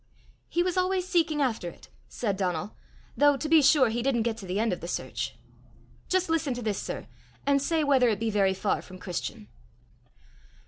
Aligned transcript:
"He 0.49 0.63
was 0.63 0.77
always 0.77 1.07
seeking 1.07 1.43
after 1.43 1.69
it," 1.69 1.87
said 2.09 2.35
Donal, 2.35 2.75
"though 3.15 3.37
to 3.37 3.47
be 3.47 3.61
sure 3.61 3.89
he 3.89 4.01
didn't 4.01 4.23
get 4.23 4.35
to 4.37 4.47
the 4.47 4.59
end 4.59 4.73
of 4.73 4.81
the 4.81 4.87
search. 4.87 5.35
Just 6.09 6.27
listen 6.27 6.55
to 6.55 6.63
this, 6.63 6.81
sir, 6.81 7.05
and 7.45 7.61
say 7.61 7.83
whether 7.83 8.09
it 8.09 8.19
be 8.19 8.31
very 8.31 8.55
far 8.55 8.81
from 8.81 8.97
Christian." 8.97 9.47